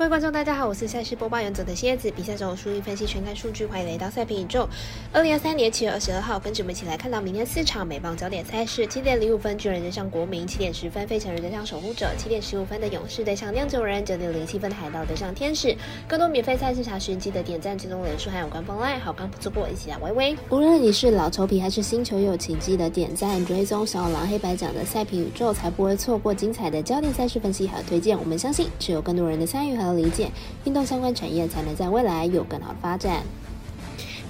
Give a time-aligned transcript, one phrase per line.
[0.00, 2.10] 各位观众，大家好，我是赛事播报员佐藤蝎子。
[2.12, 4.66] 比赛中数据分析全看数据，欢迎来到赛评宇宙。
[5.12, 15.76] 二零二三年七月二十二号，跟着我们一起来看到明天四场美棒焦点赛事：七点零五分巨人对上国民，七点十分费城人对上守护者，七点十五分的勇士对上酿酒人，九点零七分的海盗对上天使。
[16.08, 20.34] 更多免费赛事查询，记得点赞、追踪、人数还有官方 LINE 好刚不错过，一起来微微。
[20.48, 28.18] 无论你是老球皮还是新球友，请记得点赞、追踪小狼黑白奖的赛评宇宙，才不会错过精彩的焦点赛事分析和推荐。
[28.18, 30.30] 我们相信，只有更多人的参与和理解，
[30.64, 33.22] 运动相关产业才能在未来有更好的发展。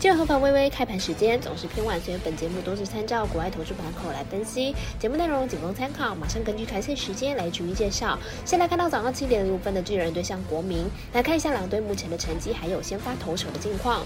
[0.01, 6.15] 今日合法微微开盘时间总是偏晚，所以本节目都是参照国外投注盘口来分析，节目内容仅供参考。
[6.15, 8.19] 马上根据台赛时间来逐一介绍。
[8.47, 14.03] 先来看到早上七点零五分的巨人对上国民，来看一下两队目前的成绩，还有先发投手的近况。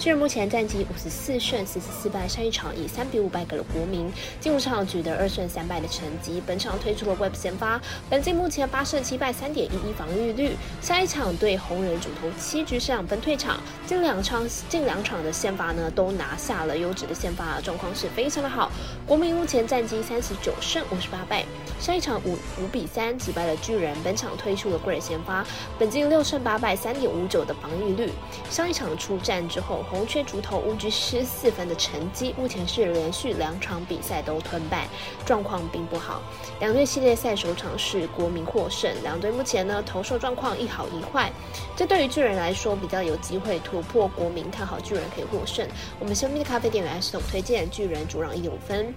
[0.00, 6.42] 巨人目前战绩五十四胜四十四败，上一场以三比五败给了国民，近五场取得二胜三败的成绩。
[6.44, 10.56] 本场推出了 Web 先发，本季目前八胜七败，三点一一防御率。
[10.80, 15.32] 下一场对红人主投七局是两分退场，近两场近两场的。
[15.36, 18.72] 宪法呢都拿下了优质的宪法，状况是非常的好。
[19.06, 21.44] 国民目前战绩三十九胜五十八败，
[21.78, 25.46] 上一场五五比三击败了巨人，本场推出了贵人先发，
[25.78, 28.10] 本季六胜八败三点五九的防御率。
[28.48, 34.88] 上一场出战之后，红雀竹头五局失四分的成绩，目前是连续两场比赛都吞败，
[35.26, 36.22] 状况并不好。
[36.60, 41.30] 两队系列赛首场是国民获胜，两队目前呢投手状况一好一坏，
[41.76, 45.26] 这对于巨人来说比较有机会突破国民，看好巨人可以。
[45.26, 45.66] 获胜，
[45.98, 48.94] 我们香蜜的咖啡店员系统推荐巨人主让一点五分，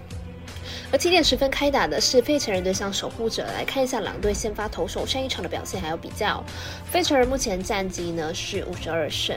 [0.91, 6.43] 而七点十分开打的是费城人对上守护者，来看一下狼队先发投手上一场的表现还有比较，
[6.89, 9.35] 费城人目前战绩呢是五十二胜。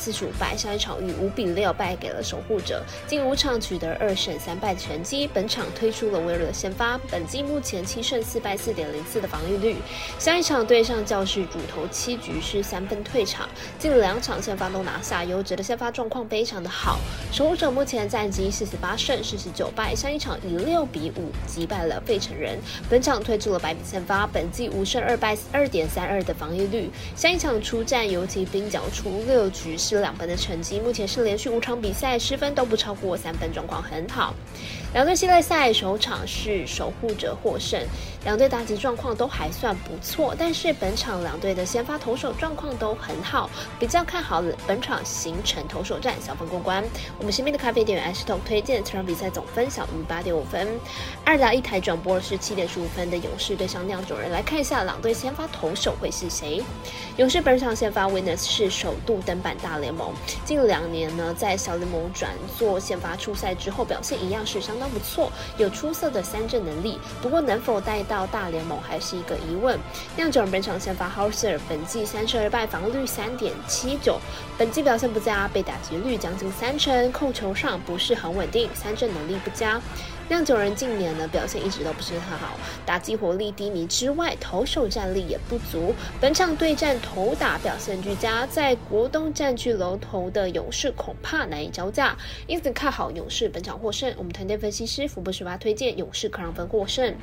[0.00, 5.28] 四十五败，上一场以五比六败给了守护者，近五场取得二胜三败的成绩。
[5.28, 9.76] 本场推出了威尔的先发，本季目前七胜四败，四点零四的防御率。
[10.18, 13.46] 下一场对上教室主投七局是三分退场，
[13.78, 16.98] 近两场先发都拿下，优质的先发状况非常的好。
[17.30, 22.58] 守护者目前战绩四十八胜四十九败，上一场以六比五击败了费城人。
[22.88, 26.88] 本场推出了百比先发，本季五胜二败，二点三二的防御率。
[27.14, 29.76] 下一场出战游骑兵，角出六局。
[29.90, 34.32] 这两分的成绩，目前是连续五场比赛失分都不超过三分，状况很好。
[34.94, 37.80] 两队系列赛首场是守护者获胜，
[38.24, 46.84] 两队打击状况都还算不错，但是本场两队的先发投手状况都很好，比较看好本场形成投手战小分过关。
[47.18, 50.68] 我们身边的咖啡店员 S 头推荐这场比赛总分小于八点五分。
[51.24, 56.62] 二打一台转播是七点十五分的勇士对上酿酒人，来看一下两队先发投手会是谁。
[57.16, 60.12] 勇士本场先发 Winners 是首度登板大联盟，
[60.44, 64.70] 近两年呢在小联盟转做先发出赛之后，表现一样是相。
[64.80, 69.78] 当不错，有出色的三振能力，不过能否带到大联盟还是一个疑问。
[70.16, 74.18] 酿酒人本场先发 h o u s e r 本季三十二败，防率三点七九，
[74.56, 79.78] 本季表现不佳，被打击率将近三成，控球上不是很稳定，三振能力不佳。
[80.28, 85.92] 酿酒人近年呢表现一直都不是很好，打击火力低迷之外，投手战力也不足。
[86.20, 92.16] 本场对战投打表现俱佳，在国东战据楼头的勇士恐怕难以招架，
[92.46, 94.10] 因此看好勇士本场获胜。
[94.16, 97.14] 我们团队分析师福布十八推荐勇士可让分获胜。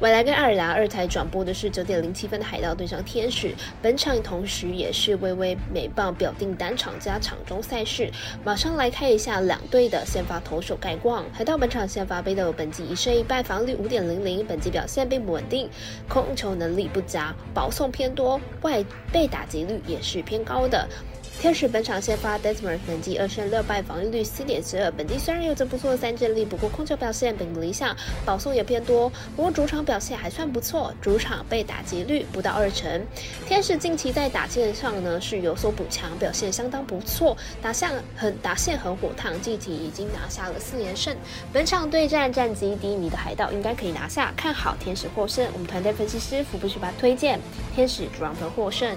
[0.00, 8.10] 未来跟爱尔兰二台转播的是九点零七分的海盗对上天使，本场同时也是微微美棒表定单场加场中赛事。
[8.44, 11.24] 马上来看一下两队的先发投手概况。
[11.32, 15.70] 海盗本场先发贝德本季一胜一败，防率五点零零，本季表现并不稳定，
[16.06, 20.86] 控球能力不佳，保送偏多，外被打击率也是偏高的。
[21.40, 24.90] 天使本场先发 Desmond，本季二胜六败，防御率四点四二。
[24.92, 29.10] 本季虽然有着不错的三振力，不过控球表现并不理想，保送也偏多。
[29.36, 33.06] 不过主场表现还算不错，主场被打击率不到二成。
[33.46, 41.14] 天使近期在打线上呢是有所补强，表现相当不错，打线很打线很火烫，近期已经拿下了四连胜。
[41.52, 45.46] 本场对战战绩低迷的海盗应该可以拿下，看好天使获胜。
[45.52, 47.38] 我们团队分析师福布斯巴推荐
[47.74, 48.96] 天使主让分获胜。